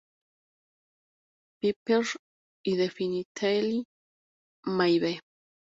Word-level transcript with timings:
Pepper 1.61 2.03
y 2.65 2.75
Definitely 2.75 3.85
Maybe. 4.65 5.19